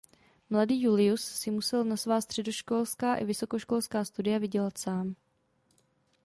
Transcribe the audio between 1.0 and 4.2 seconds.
si musel na svá středoškolská i vysokoškolská